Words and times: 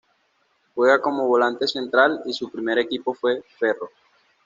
Juega 0.73 0.99
como 0.99 1.27
volante 1.27 1.67
central 1.67 2.23
y 2.25 2.33
su 2.33 2.49
primer 2.49 2.79
equipo 2.79 3.13
fue 3.13 3.43
Ferro. 3.59 3.91